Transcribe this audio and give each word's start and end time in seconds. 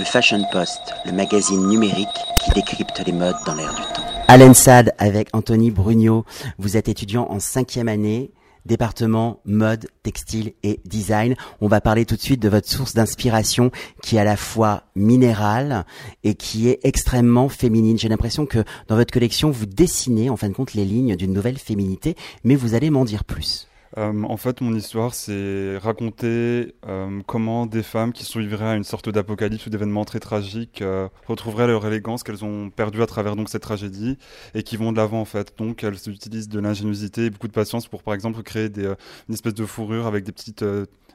le 0.00 0.06
Fashion 0.06 0.42
Post, 0.50 0.80
le 1.04 1.12
magazine 1.12 1.68
numérique 1.68 2.08
qui 2.42 2.50
décrypte 2.52 3.02
les 3.04 3.12
modes 3.12 3.36
dans 3.44 3.54
l'air 3.54 3.68
du 3.74 3.82
temps. 3.82 4.02
Alain 4.28 4.54
Sad 4.54 4.94
avec 4.96 5.28
Anthony 5.34 5.70
Brugnot. 5.70 6.24
Vous 6.56 6.78
êtes 6.78 6.88
étudiant 6.88 7.26
en 7.28 7.38
cinquième 7.38 7.86
année, 7.86 8.30
département 8.64 9.40
mode, 9.44 9.88
textile 10.02 10.54
et 10.62 10.80
design. 10.86 11.36
On 11.60 11.68
va 11.68 11.82
parler 11.82 12.06
tout 12.06 12.16
de 12.16 12.20
suite 12.22 12.40
de 12.40 12.48
votre 12.48 12.66
source 12.66 12.94
d'inspiration 12.94 13.70
qui 14.02 14.16
est 14.16 14.20
à 14.20 14.24
la 14.24 14.38
fois 14.38 14.84
minérale 14.96 15.84
et 16.24 16.32
qui 16.32 16.70
est 16.70 16.80
extrêmement 16.82 17.50
féminine. 17.50 17.98
J'ai 17.98 18.08
l'impression 18.08 18.46
que 18.46 18.64
dans 18.88 18.96
votre 18.96 19.12
collection, 19.12 19.50
vous 19.50 19.66
dessinez 19.66 20.30
en 20.30 20.36
fin 20.38 20.48
de 20.48 20.54
compte 20.54 20.72
les 20.72 20.86
lignes 20.86 21.14
d'une 21.14 21.34
nouvelle 21.34 21.58
féminité, 21.58 22.16
mais 22.42 22.54
vous 22.54 22.72
allez 22.72 22.88
m'en 22.88 23.04
dire 23.04 23.24
plus. 23.24 23.69
Euh, 24.00 24.22
en 24.22 24.36
fait, 24.38 24.62
mon 24.62 24.74
histoire, 24.74 25.12
c'est 25.14 25.76
raconter 25.76 26.74
euh, 26.88 27.20
comment 27.26 27.66
des 27.66 27.82
femmes 27.82 28.12
qui 28.12 28.24
survivraient 28.24 28.70
à 28.70 28.74
une 28.74 28.84
sorte 28.84 29.10
d'apocalypse 29.10 29.66
ou 29.66 29.70
d'événements 29.70 30.06
très 30.06 30.20
tragiques 30.20 30.80
euh, 30.80 31.08
retrouveraient 31.26 31.66
leur 31.66 31.86
élégance 31.86 32.22
qu'elles 32.22 32.42
ont 32.42 32.70
perdue 32.70 33.02
à 33.02 33.06
travers 33.06 33.36
donc 33.36 33.50
cette 33.50 33.62
tragédie 33.62 34.16
et 34.54 34.62
qui 34.62 34.78
vont 34.78 34.92
de 34.92 34.96
l'avant 34.96 35.20
en 35.20 35.26
fait. 35.26 35.52
Donc, 35.58 35.84
elles 35.84 35.96
utilisent 36.08 36.48
de 36.48 36.60
l'ingéniosité 36.60 37.26
et 37.26 37.30
beaucoup 37.30 37.48
de 37.48 37.52
patience 37.52 37.88
pour, 37.88 38.02
par 38.02 38.14
exemple, 38.14 38.42
créer 38.42 38.70
une 38.74 39.34
espèce 39.34 39.54
de 39.54 39.66
fourrure 39.66 40.06
avec 40.06 40.24
des 40.24 40.32
petites 40.32 40.64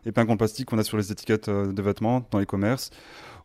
épingles 0.06 0.32
en 0.32 0.38
plastique 0.38 0.68
qu'on 0.68 0.78
a 0.78 0.84
sur 0.84 0.98
les 0.98 1.12
étiquettes 1.12 1.50
de 1.50 1.82
vêtements 1.82 2.24
dans 2.30 2.38
les 2.38 2.46
commerces 2.46 2.92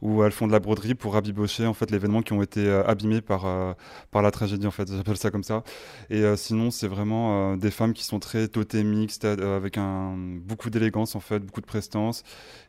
où 0.03 0.23
elles 0.23 0.33
font 0.33 0.47
de 0.47 0.53
la 0.53 0.61
broderie 0.61 0.95
pour 0.95 1.15
rabibocher 1.15 1.67
en 1.67 1.75
fait 1.75 1.91
l'événement 1.91 2.23
qui 2.23 2.33
ont 2.33 2.43
été 2.43 2.67
euh, 2.67 2.85
abîmés 2.87 3.21
par 3.21 3.47
euh, 3.47 3.73
par 4.11 4.23
la 4.23 4.31
tragédie 4.31 4.67
en 4.67 4.71
fait. 4.71 4.89
J'appelle 4.91 5.17
ça 5.17 5.31
comme 5.31 5.45
ça. 5.45 5.63
Et 6.09 6.23
euh, 6.23 6.37
sinon 6.37 6.71
c'est 6.71 6.89
vraiment 6.89 7.57
des 7.57 7.71
femmes 7.71 7.93
qui 7.93 8.05
sont 8.05 8.19
très 8.19 8.49
totémiques 8.49 9.13
avec 9.25 9.79
un 9.79 10.15
beaucoup 10.17 10.71
d'élégance 10.71 11.15
en 11.17 11.21
fait 11.21 11.41
beaucoup 11.41 11.61
de 11.61 11.67
prestance 11.67 12.23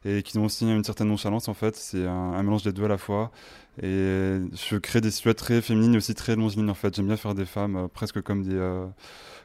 et 0.05 0.23
qui 0.23 0.37
ont 0.37 0.45
aussi 0.45 0.65
une 0.69 0.83
certaine 0.83 1.07
nonchalance 1.07 1.47
en 1.47 1.53
fait. 1.53 1.75
C'est 1.75 2.05
un, 2.05 2.41
mélange 2.43 2.63
des 2.63 2.73
deux 2.73 2.85
à 2.85 2.87
la 2.87 2.97
fois 2.97 3.31
et 3.81 4.39
je 4.53 4.75
crée 4.77 5.01
des 5.01 5.11
silhouettes 5.11 5.37
très 5.37 5.61
féminines 5.61 5.93
et 5.93 5.97
aussi 5.97 6.13
très 6.15 6.35
longilines 6.35 6.69
en 6.69 6.73
fait. 6.73 6.95
J'aime 6.95 7.07
bien 7.07 7.17
faire 7.17 7.35
des 7.35 7.45
femmes 7.45 7.87
presque 7.93 8.21
comme 8.21 8.43
des 8.43 8.59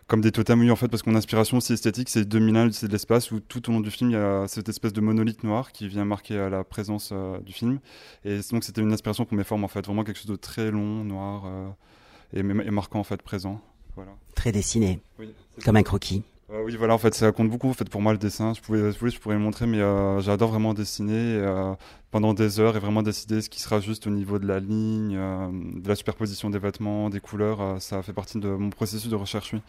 comme 0.07 0.21
des 0.21 0.31
totems 0.31 0.61
oui 0.61 0.71
en 0.71 0.77
fait 0.77 0.89
parce 0.89 1.03
que 1.03 1.11
mon 1.11 1.17
inspiration 1.17 1.57
aussi 1.57 1.73
esthétique 1.73 2.09
c'est 2.09 2.25
2001 2.25 2.73
c'est 2.73 2.87
de 2.87 2.93
l'espace 2.93 3.33
où 3.33 3.41
tout 3.41 3.69
au 3.69 3.73
long 3.73 3.81
du 3.81 3.91
film 3.91 4.11
il 4.11 4.13
y 4.13 4.17
a 4.17 4.47
cette 4.47 4.69
espèce 4.69 4.93
de 4.93 5.01
monolithe 5.01 5.43
noir 5.43 5.73
qui 5.73 5.89
vient 5.89 6.05
marquer 6.05 6.37
euh, 6.37 6.49
la 6.49 6.65
présence 6.65 7.11
euh, 7.13 7.39
du 7.41 7.53
film. 7.53 7.81
Et 8.25 8.39
donc 8.53 8.65
c'était 8.65 8.81
une 8.81 8.93
inspiration 8.93 9.25
pour 9.25 9.37
mes 9.37 9.45
formes 9.45 9.65
en 9.65 9.69
fait. 9.69 9.85
Vraiment 9.85 10.05
quelque 10.05 10.19
chose 10.19 10.27
de 10.27 10.37
très 10.37 10.71
long 10.71 11.05
noir 11.05 11.45
euh, 11.47 11.69
et, 12.33 12.43
marquant 12.43 13.01
en 13.01 13.05
fait 13.05 13.21
présent. 13.23 13.61
Voilà. 13.97 14.13
Très 14.35 14.53
dessiné. 14.53 15.01
Comme 15.65 15.77
un 15.77 15.83
croquis 15.83 16.23
euh, 16.53 16.63
oui, 16.65 16.77
voilà, 16.77 16.95
en 16.95 16.99
fait, 16.99 17.15
ça 17.15 17.33
compte 17.33 17.51
beaucoup 17.51 17.69
en 17.69 17.73
fait, 17.73 17.89
pour 17.89 18.01
moi 18.01 18.13
le 18.13 18.19
dessin. 18.19 18.53
Je, 18.55 18.61
pouvais, 18.61 18.93
je 18.93 19.19
pourrais 19.19 19.35
le 19.35 19.41
montrer, 19.41 19.67
mais 19.67 19.81
euh, 19.81 20.21
j'adore 20.21 20.51
vraiment 20.51 20.75
dessiner 20.75 21.13
euh, 21.15 21.75
pendant 22.13 22.35
des 22.35 22.61
heures 22.61 22.77
et 22.77 22.79
vraiment 22.79 23.03
décider 23.03 23.43
ce 23.43 23.51
qui 23.51 23.61
sera 23.61 23.81
juste 23.81 24.07
au 24.07 24.11
niveau 24.11 24.39
de 24.39 24.47
la 24.47 24.61
ligne, 24.61 25.17
de 25.17 25.89
la 25.89 25.97
superposition 25.97 26.49
des 26.49 26.59
vêtements, 26.59 27.11
des 27.11 27.21
couleurs. 27.21 27.81
ça 27.81 28.03
fait 28.03 28.13
partie 28.13 28.39
de 28.39 28.49
mon 28.49 28.71
processus 28.71 29.11
de 29.11 29.17
recherche, 29.17 29.55
oui. 29.55 29.61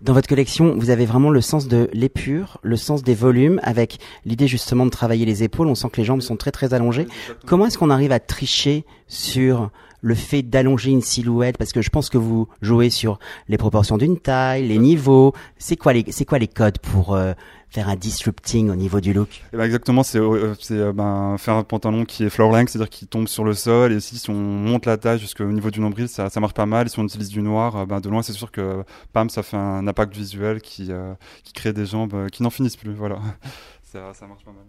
Dans 0.00 0.14
votre 0.14 0.28
collection, 0.28 0.74
vous 0.76 0.90
avez 0.90 1.06
vraiment 1.06 1.30
le 1.30 1.40
sens 1.40 1.68
de 1.68 1.88
l'épure, 1.92 2.58
le 2.62 2.76
sens 2.76 3.04
des 3.04 3.14
volumes, 3.14 3.60
avec 3.62 4.00
l'idée 4.24 4.48
justement 4.48 4.84
de 4.84 4.90
travailler 4.90 5.24
les 5.24 5.44
épaules. 5.44 5.68
On 5.68 5.76
sent 5.76 5.90
que 5.92 5.98
les 5.98 6.04
jambes 6.04 6.22
sont 6.22 6.36
très 6.36 6.50
très 6.50 6.74
allongées. 6.74 7.06
Comment 7.46 7.66
est-ce 7.66 7.78
qu'on 7.78 7.90
arrive 7.90 8.10
à 8.10 8.18
tricher 8.18 8.84
sur 9.06 9.70
le 10.02 10.14
fait 10.14 10.42
d'allonger 10.42 10.90
une 10.90 11.00
silhouette 11.00 11.56
Parce 11.56 11.72
que 11.72 11.80
je 11.80 11.88
pense 11.88 12.10
que 12.10 12.18
vous 12.18 12.48
jouez 12.60 12.90
sur 12.90 13.18
les 13.48 13.56
proportions 13.56 13.96
d'une 13.96 14.18
taille, 14.18 14.68
les 14.68 14.78
niveaux. 14.78 15.32
C'est 15.56 15.76
quoi 15.76 15.92
les, 15.94 16.48
codes 16.48 16.78
pour 16.78 17.14
euh, 17.14 17.32
faire 17.70 17.88
un 17.88 17.96
disrupting 17.96 18.68
au 18.68 18.74
niveau 18.74 19.00
du 19.00 19.14
look? 19.14 19.42
Eh 19.52 19.56
ben 19.56 19.64
Exactement, 19.64 20.02
c'est, 20.02 20.18
euh, 20.18 20.54
euh, 20.72 20.92
ben, 20.92 21.36
faire 21.38 21.54
un 21.54 21.62
pantalon 21.62 22.04
qui 22.04 22.24
est 22.24 22.30
floor 22.30 22.52
length, 22.52 22.70
c'est-à-dire 22.70 22.90
qui 22.90 23.06
tombe 23.06 23.28
sur 23.28 23.44
le 23.44 23.54
sol. 23.54 23.92
Et 23.92 24.00
si, 24.00 24.28
on 24.28 24.34
monte 24.34 24.86
la 24.86 24.98
taille 24.98 25.18
jusqu'au 25.18 25.44
niveau 25.44 25.70
du 25.70 25.80
nombril, 25.80 26.08
ça, 26.08 26.28
marche 26.40 26.54
pas 26.54 26.66
mal. 26.66 26.86
Et 26.86 26.90
si 26.90 26.98
on 26.98 27.04
utilise 27.04 27.28
du 27.28 27.40
noir, 27.40 27.86
ben, 27.86 28.00
de 28.00 28.08
loin, 28.08 28.22
c'est 28.22 28.32
sûr 28.32 28.50
que 28.50 28.84
pam, 29.12 29.30
ça 29.30 29.42
fait 29.42 29.56
un 29.56 29.86
impact 29.86 30.14
visuel 30.14 30.60
qui, 30.60 30.90
crée 31.54 31.72
des 31.72 31.86
jambes 31.86 32.28
qui 32.30 32.42
n'en 32.42 32.50
finissent 32.50 32.76
plus. 32.76 32.92
Voilà, 32.92 33.18
ça 33.82 34.26
marche 34.26 34.44
pas 34.44 34.52
mal 34.52 34.64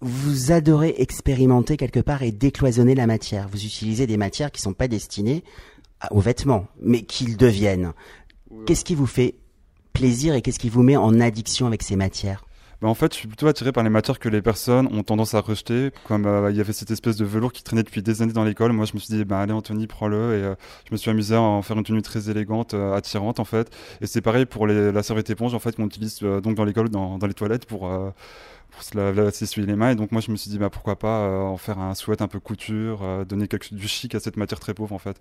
vous 0.00 0.52
adorez 0.52 0.94
expérimenter 0.98 1.76
quelque 1.76 2.00
part 2.00 2.22
et 2.22 2.32
décloisonner 2.32 2.94
la 2.94 3.06
matière. 3.06 3.48
Vous 3.48 3.64
utilisez 3.64 4.06
des 4.06 4.16
matières 4.16 4.50
qui 4.50 4.60
ne 4.60 4.64
sont 4.64 4.72
pas 4.72 4.88
destinées 4.88 5.44
aux 6.10 6.20
vêtements, 6.20 6.66
mais 6.80 7.02
qu'ils 7.02 7.36
deviennent. 7.36 7.92
Qu'est-ce 8.66 8.84
qui 8.84 8.94
vous 8.94 9.06
fait 9.06 9.34
plaisir 9.92 10.34
et 10.34 10.42
qu'est-ce 10.42 10.58
qui 10.58 10.70
vous 10.70 10.82
met 10.82 10.96
en 10.96 11.20
addiction 11.20 11.66
avec 11.66 11.82
ces 11.82 11.96
matières? 11.96 12.44
Ben 12.80 12.88
en 12.88 12.94
fait, 12.94 13.12
je 13.12 13.18
suis 13.18 13.28
plutôt 13.28 13.46
attiré 13.46 13.72
par 13.72 13.84
les 13.84 13.90
matières 13.90 14.18
que 14.18 14.30
les 14.30 14.40
personnes 14.40 14.86
ont 14.86 15.02
tendance 15.02 15.34
à 15.34 15.40
rejeter. 15.40 15.90
Comme 16.04 16.24
euh, 16.24 16.50
il 16.50 16.56
y 16.56 16.60
avait 16.60 16.72
cette 16.72 16.90
espèce 16.90 17.16
de 17.16 17.26
velours 17.26 17.52
qui 17.52 17.62
traînait 17.62 17.82
depuis 17.82 18.02
des 18.02 18.22
années 18.22 18.32
dans 18.32 18.44
l'école, 18.44 18.72
moi 18.72 18.86
je 18.86 18.94
me 18.94 18.98
suis 18.98 19.14
dit, 19.14 19.24
ben 19.26 19.36
allez 19.36 19.52
Anthony, 19.52 19.86
prends-le. 19.86 20.16
Et 20.16 20.42
euh, 20.42 20.54
je 20.88 20.92
me 20.92 20.96
suis 20.96 21.10
amusé 21.10 21.34
à 21.34 21.42
en 21.42 21.60
faire 21.60 21.76
une 21.76 21.84
tenue 21.84 22.00
très 22.00 22.30
élégante, 22.30 22.72
euh, 22.72 22.94
attirante 22.94 23.38
en 23.38 23.44
fait. 23.44 23.70
Et 24.00 24.06
c'est 24.06 24.22
pareil 24.22 24.46
pour 24.46 24.66
la 24.66 25.02
serviette 25.02 25.28
éponge 25.28 25.52
en 25.54 25.58
fait 25.58 25.76
qu'on 25.76 25.86
utilise 25.86 26.20
donc 26.20 26.54
dans 26.54 26.64
l'école, 26.64 26.88
dans, 26.88 27.18
les 27.18 27.34
toilettes 27.34 27.66
pour 27.66 27.90
pour 28.70 28.82
se 28.82 29.30
s'essuyer 29.32 29.66
les 29.66 29.76
mains. 29.76 29.90
Et 29.90 29.94
donc 29.94 30.10
moi 30.12 30.22
je 30.22 30.30
me 30.30 30.36
suis 30.36 30.50
dit 30.50 30.58
bah 30.58 30.70
pourquoi 30.70 30.98
pas 30.98 31.28
en 31.28 31.56
faire 31.58 31.78
un 31.78 31.94
sweat 31.94 32.22
un 32.22 32.28
peu 32.28 32.40
couture, 32.40 33.26
donner 33.26 33.46
quelque, 33.48 33.74
du 33.74 33.88
chic 33.88 34.14
à 34.14 34.20
cette 34.20 34.36
matière 34.36 34.60
très 34.60 34.74
pauvre 34.74 34.94
en 34.94 34.98
fait. 34.98 35.20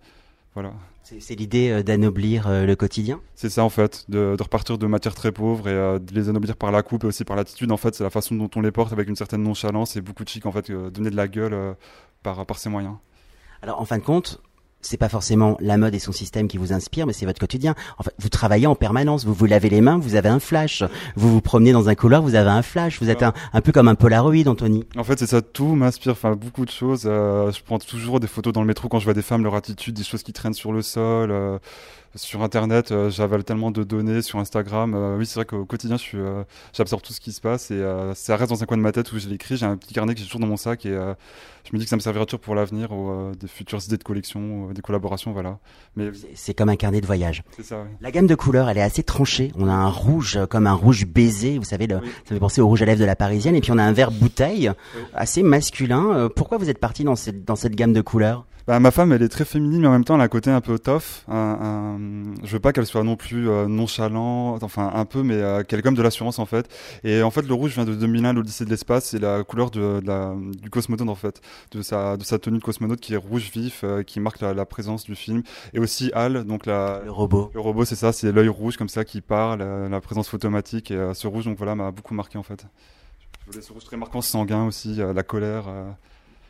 Voilà. 0.53 0.73
C'est 1.03 1.35
l'idée 1.35 1.69
euh, 1.71 1.83
d'anoblir 1.83 2.49
le 2.49 2.75
quotidien? 2.75 3.19
C'est 3.35 3.49
ça 3.49 3.63
en 3.63 3.69
fait, 3.69 4.05
de, 4.09 4.35
repartir 4.39 4.77
de 4.77 4.85
matières 4.85 5.15
très 5.15 5.31
pauvres 5.31 5.67
et 5.67 5.99
de 5.99 6.13
les 6.13 6.29
anoblir 6.29 6.55
par 6.55 6.71
la 6.71 6.83
coupe 6.83 7.03
et 7.03 7.07
aussi 7.07 7.23
par 7.23 7.35
l'attitude 7.35 7.71
en 7.71 7.77
fait. 7.77 7.95
C'est 7.95 8.03
la 8.03 8.09
façon 8.09 8.35
dont 8.35 8.49
on 8.55 8.61
les 8.61 8.71
porte 8.71 8.93
avec 8.93 9.09
une 9.09 9.15
certaine 9.15 9.41
nonchalance 9.41 9.95
et 9.95 10.01
beaucoup 10.01 10.23
de 10.23 10.29
chic 10.29 10.45
en 10.45 10.51
fait, 10.51 10.71
donner 10.71 11.09
de 11.09 11.15
la 11.15 11.27
gueule 11.27 11.75
par, 12.21 12.45
par 12.45 12.59
ces 12.59 12.69
moyens. 12.69 12.95
Alors 13.61 13.81
en 13.81 13.85
fin 13.85 13.97
de 13.97 14.03
compte, 14.03 14.41
c'est 14.81 14.97
pas 14.97 15.09
forcément 15.09 15.57
la 15.59 15.77
mode 15.77 15.93
et 15.93 15.99
son 15.99 16.11
système 16.11 16.47
qui 16.47 16.57
vous 16.57 16.73
inspire, 16.73 17.05
mais 17.05 17.13
c'est 17.13 17.25
votre 17.25 17.39
quotidien. 17.39 17.75
En 17.97 18.03
fait, 18.03 18.13
vous 18.19 18.29
travaillez 18.29 18.67
en 18.67 18.75
permanence, 18.75 19.25
vous 19.25 19.33
vous 19.33 19.45
lavez 19.45 19.69
les 19.69 19.81
mains, 19.81 19.97
vous 19.97 20.15
avez 20.15 20.29
un 20.29 20.39
flash. 20.39 20.83
Vous 21.15 21.31
vous 21.31 21.41
promenez 21.41 21.71
dans 21.71 21.89
un 21.89 21.95
couloir, 21.95 22.21
vous 22.21 22.35
avez 22.35 22.49
un 22.49 22.61
flash. 22.61 23.01
Vous 23.01 23.09
êtes 23.09 23.23
un, 23.23 23.33
un 23.53 23.61
peu 23.61 23.71
comme 23.71 23.87
un 23.87 23.95
Polaroid, 23.95 24.47
Anthony. 24.47 24.85
En 24.97 25.03
fait, 25.03 25.19
c'est 25.19 25.27
ça, 25.27 25.41
tout 25.41 25.75
m'inspire. 25.75 26.13
Enfin, 26.13 26.35
beaucoup 26.35 26.65
de 26.65 26.71
choses. 26.71 27.03
Euh, 27.05 27.51
je 27.51 27.61
prends 27.63 27.79
toujours 27.79 28.19
des 28.19 28.27
photos 28.27 28.53
dans 28.53 28.61
le 28.61 28.67
métro 28.67 28.87
quand 28.87 28.99
je 28.99 29.05
vois 29.05 29.13
des 29.13 29.21
femmes, 29.21 29.43
leur 29.43 29.55
attitude, 29.55 29.95
des 29.95 30.03
choses 30.03 30.23
qui 30.23 30.33
traînent 30.33 30.53
sur 30.53 30.71
le 30.71 30.81
sol. 30.81 31.31
Euh, 31.31 31.57
sur 32.15 32.41
Internet, 32.41 32.91
euh, 32.91 33.09
j'avale 33.09 33.43
tellement 33.43 33.69
de 33.71 33.83
données 33.83 34.21
sur 34.21 34.39
Instagram. 34.39 34.93
Euh, 34.95 35.17
oui, 35.17 35.25
c'est 35.25 35.35
vrai 35.35 35.45
qu'au 35.45 35.65
quotidien, 35.65 35.97
je 35.97 36.01
suis, 36.01 36.17
euh, 36.17 36.43
j'absorbe 36.73 37.03
tout 37.03 37.13
ce 37.13 37.19
qui 37.21 37.31
se 37.31 37.41
passe 37.41 37.71
et 37.71 37.83
ça 38.15 38.35
reste 38.35 38.49
dans 38.49 38.63
un 38.63 38.65
coin 38.65 38.77
de 38.77 38.81
ma 38.81 38.91
tête 38.91 39.11
où 39.11 39.19
je 39.19 39.27
l'écris. 39.27 39.57
J'ai 39.57 39.65
un 39.65 39.77
petit 39.77 39.93
carnet 39.93 40.13
que 40.13 40.19
j'ai 40.19 40.25
toujours 40.25 40.41
dans 40.41 40.47
mon 40.47 40.57
sac 40.57 40.85
et 40.85 40.89
je 40.89 41.73
me 41.73 41.77
dis 41.77 41.83
que 41.83 41.89
ça 41.89 41.95
me 41.95 42.01
servira 42.01 42.25
toujours 42.25 42.39
pour 42.39 42.55
l'avenir 42.55 42.91
ou 42.91 43.31
des 43.35 43.47
futures 43.47 43.83
idées 43.83 43.97
de 43.97 44.03
collection, 44.03 44.68
des 44.73 44.81
collaborations, 44.81 45.31
voilà. 45.31 45.59
Mais 45.95 46.11
c'est 46.35 46.53
comme 46.53 46.69
un 46.69 46.75
carnet 46.75 47.01
de 47.01 47.05
voyage. 47.05 47.43
C'est 47.55 47.63
ça. 47.63 47.81
Oui. 47.81 47.89
La 48.01 48.11
gamme 48.11 48.27
de 48.27 48.35
couleurs, 48.35 48.69
elle 48.69 48.77
est 48.77 48.81
assez 48.81 49.03
tranchée. 49.03 49.51
On 49.55 49.67
a 49.67 49.73
un 49.73 49.89
rouge 49.89 50.39
comme 50.49 50.67
un 50.67 50.73
rouge 50.73 51.05
baiser, 51.05 51.57
vous 51.57 51.65
savez, 51.65 51.87
le, 51.87 51.95
ça 51.95 52.33
fait 52.35 52.39
penser 52.39 52.61
au 52.61 52.67
rouge 52.67 52.81
à 52.81 52.85
lèvres 52.85 52.99
de 52.99 53.05
la 53.05 53.15
Parisienne, 53.15 53.55
et 53.55 53.61
puis 53.61 53.71
on 53.71 53.77
a 53.77 53.83
un 53.83 53.93
vert 53.93 54.11
bouteille, 54.11 54.71
assez 55.13 55.43
masculin. 55.43 56.29
pourquoi 56.35 56.57
vous 56.57 56.69
êtes 56.69 56.79
parti 56.79 57.03
dans 57.03 57.15
cette 57.15 57.45
dans 57.45 57.55
cette 57.55 57.75
gamme 57.75 57.93
de 57.93 58.01
couleurs? 58.01 58.45
Bah, 58.69 58.79
ma 58.79 58.91
femme, 58.91 59.11
elle 59.13 59.23
est 59.23 59.29
très 59.29 59.45
féminine, 59.45 59.81
mais 59.81 59.87
en 59.87 59.91
même 59.91 60.05
temps, 60.05 60.13
elle 60.13 60.21
a 60.21 60.25
un 60.25 60.27
côté 60.27 60.51
un 60.51 60.61
peu 60.61 60.77
tough. 60.77 61.25
Un, 61.27 61.97
Je 62.43 62.51
veux 62.51 62.59
pas 62.59 62.71
qu'elle 62.71 62.85
soit 62.85 63.03
non 63.03 63.15
plus 63.15 63.49
euh, 63.49 63.65
nonchalante, 63.65 64.61
enfin 64.61 64.91
un 64.93 65.05
peu, 65.05 65.23
mais 65.23 65.41
euh, 65.41 65.63
qu'elle 65.63 65.79
ait 65.79 65.81
comme 65.81 65.95
de 65.95 66.03
l'assurance 66.03 66.37
en 66.37 66.45
fait. 66.45 66.69
Et 67.03 67.23
en 67.23 67.31
fait, 67.31 67.41
le 67.41 67.53
rouge 67.55 67.73
vient 67.73 67.83
de 67.83 67.95
2001, 67.95 68.31
l'Odyssée 68.33 68.65
de 68.65 68.69
l'espace, 68.69 69.05
c'est 69.05 69.17
la 69.17 69.43
couleur 69.43 69.71
de, 69.71 69.99
la, 70.05 70.35
du 70.61 70.69
cosmonaute 70.69 71.09
en 71.09 71.15
fait, 71.15 71.41
de 71.71 71.81
sa, 71.81 72.15
de 72.15 72.23
sa 72.23 72.37
tenue 72.37 72.59
de 72.59 72.63
cosmonaute 72.63 72.99
qui 72.99 73.15
est 73.15 73.17
rouge 73.17 73.49
vif, 73.51 73.81
euh, 73.83 74.03
qui 74.03 74.19
marque 74.19 74.39
la, 74.39 74.65
présence 74.67 75.03
du 75.03 75.15
film. 75.15 75.41
Et 75.73 75.79
aussi 75.79 76.11
Al, 76.13 76.43
donc 76.43 76.67
la, 76.67 77.01
le 77.03 77.11
robot. 77.11 77.49
Le 77.55 77.61
robot, 77.61 77.85
c'est 77.85 77.95
ça, 77.95 78.13
c'est 78.13 78.31
l'œil 78.31 78.49
rouge 78.49 78.77
comme 78.77 78.87
ça 78.87 79.03
qui 79.03 79.21
parle, 79.21 79.63
la, 79.89 79.99
présence 79.99 80.29
photomatique. 80.29 80.91
Et 80.91 81.11
ce 81.15 81.25
rouge, 81.25 81.45
donc 81.45 81.57
voilà, 81.57 81.73
m'a 81.73 81.89
beaucoup 81.89 82.13
marqué 82.13 82.37
en 82.37 82.43
fait. 82.43 82.67
Je 83.47 83.51
voulais 83.51 83.65
ce 83.65 83.73
rouge 83.73 83.85
très 83.85 83.97
marquant, 83.97 84.21
sanguin 84.21 84.67
aussi, 84.67 84.97
la 84.97 85.23
colère. 85.23 85.65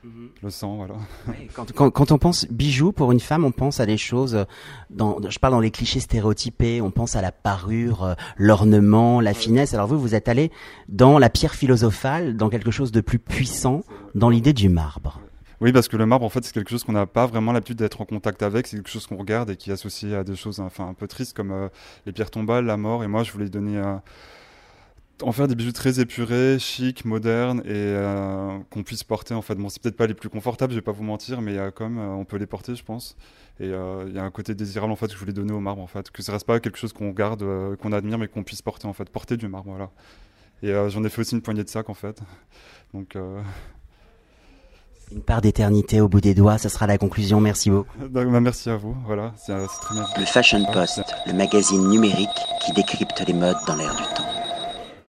Mhm. 0.04 0.30
Le 0.42 0.50
sang, 0.50 0.78
voilà. 0.78 0.96
quand, 1.76 2.12
on 2.12 2.18
pense 2.18 2.48
bijoux 2.50 2.92
pour 2.92 3.12
une 3.12 3.20
femme, 3.20 3.44
on 3.44 3.52
pense 3.52 3.80
à 3.80 3.86
des 3.86 3.98
choses. 3.98 4.46
Dans, 4.90 5.20
je 5.28 5.40
parle 5.40 5.54
dans 5.54 5.60
les 5.60 5.72
clichés 5.72 6.00
stéréotypés. 6.00 6.82
On 6.82 6.92
pense 6.92 7.16
à 7.16 7.22
la 7.22 7.32
parure, 7.32 8.04
euh, 8.04 8.14
l'ornement, 8.38 9.20
la 9.20 9.34
finesse. 9.34 9.74
Alors 9.74 9.88
vous, 9.88 10.00
vous 10.00 10.16
êtes 10.16 10.30
allé 10.30 10.52
dans 10.88 11.20
la 11.20 11.30
pierre 11.30 11.54
philosophale, 11.54 12.38
dans 12.38 12.50
quelque 12.50 12.72
chose 12.72 12.92
de 12.92 13.02
plus 13.02 13.20
puissant, 13.20 13.82
dans 14.16 14.30
l'idée 14.30 14.54
du 14.54 14.70
marbre. 14.70 15.20
Oui, 15.62 15.74
parce 15.74 15.90
que 15.90 15.98
le 15.98 16.06
marbre, 16.06 16.26
en 16.26 16.30
fait, 16.30 16.46
c'est 16.46 16.54
quelque 16.54 16.70
chose 16.70 16.86
qu'on 16.86 16.94
n'a 16.94 17.06
pas 17.06 17.26
vraiment 17.26 17.52
l'habitude 17.52 17.78
d'être 17.78 18.00
en 18.00 18.06
contact 18.06 18.42
avec. 18.44 18.68
C'est 18.68 18.78
quelque 18.78 18.90
chose 18.90 19.06
qu'on 19.06 19.18
regarde 19.18 19.50
et 19.50 19.58
qui 19.58 19.72
est 19.72 19.74
associé 19.74 20.16
à 20.16 20.24
des 20.24 20.38
choses, 20.38 20.62
enfin, 20.62 20.88
un 20.88 20.94
peu 20.94 21.08
tristes 21.08 21.36
comme 21.36 21.52
euh, 21.52 21.68
les 22.06 22.14
pierres 22.14 22.32
tombales, 22.32 22.66
la 22.66 22.78
mort. 22.78 23.04
Et 23.04 23.08
moi, 23.08 23.24
je 23.24 23.34
voulais 23.34 23.50
donner 23.50 23.78
un 23.78 24.02
en 25.22 25.32
faire 25.32 25.48
des 25.48 25.56
bijoux 25.56 25.72
très 25.72 26.00
épurés, 26.00 26.60
chics, 26.60 27.06
modernes 27.06 27.62
et 27.66 27.72
euh, 27.72 28.58
qu'on 28.70 28.84
puisse 28.84 29.04
porter 29.04 29.34
en 29.34 29.42
fait. 29.42 29.56
Bon, 29.56 29.70
c'est 29.70 29.82
peut-être 29.82 29.98
pas 29.98 30.08
les 30.08 30.14
plus 30.14 30.30
confortables, 30.30 30.74
je 30.74 30.78
vais 30.78 30.84
pas 30.84 30.92
vous 30.92 31.04
mentir, 31.04 31.42
mais 31.42 31.58
euh, 31.58 31.72
comme 31.72 31.98
euh, 31.98 32.10
on 32.10 32.26
peut 32.26 32.38
les 32.38 32.46
porter, 32.46 32.76
je 32.76 32.84
pense. 32.84 33.16
Et 33.60 33.66
il 33.66 34.16
y 34.16 34.20
a 34.20 34.24
un 34.24 34.32
côté 34.32 34.56
désirable 34.56 34.94
en 34.94 34.96
fait 34.96 35.08
que 35.08 35.14
je 35.14 35.18
voulais 35.18 35.34
donner 35.34 35.52
au 35.52 35.60
marbre 35.60 35.82
en 35.82 35.88
fait, 35.88 36.12
que 36.12 36.24
ça 36.24 36.32
reste 36.32 36.46
pas 36.46 36.62
quelque 36.62 36.78
chose 36.78 36.94
qu'on 36.94 37.10
garde, 37.10 37.44
qu'on 37.82 37.92
admire, 37.92 38.18
mais 38.18 38.30
qu'on 38.30 38.44
puisse 38.44 38.62
porter 38.62 38.88
en 38.88 38.94
fait, 38.94 39.10
porter 39.10 39.36
du 39.36 39.50
marbre, 39.50 39.72
voilà. 39.72 39.92
Et 40.64 40.72
j'en 40.90 41.04
ai 41.04 41.10
fait 41.10 41.20
aussi 41.20 41.36
une 41.36 41.42
poignée 41.42 41.66
de 41.66 41.70
sac 41.70 41.90
en 41.90 41.94
fait. 41.94 42.22
Donc 42.94 43.18
Une 45.12 45.22
part 45.24 45.42
d'éternité 45.42 46.00
au 46.00 46.08
bout 46.08 46.22
des 46.22 46.36
doigts, 46.36 46.58
ça 46.58 46.70
sera 46.70 46.88
la 46.88 46.98
conclusion. 46.98 47.42
Merci 47.42 47.70
beaucoup. 47.70 47.98
Bah, 48.10 48.24
bah, 48.24 48.40
merci 48.40 48.70
à 48.70 48.78
vous. 48.78 48.96
Voilà, 49.06 49.34
c'est 49.36 49.54
c'est 49.68 49.82
très 49.82 49.96
bien. 49.96 50.06
Le 50.18 50.26
Fashion 50.26 50.66
Post, 50.72 51.02
le 51.28 51.34
magazine 51.34 51.90
numérique 51.90 52.30
qui 52.66 52.72
décrypte 52.72 53.22
les 53.28 53.34
modes 53.34 53.58
dans 53.68 53.76
l'air 53.76 53.94
du 53.94 54.04
temps. 54.16 54.39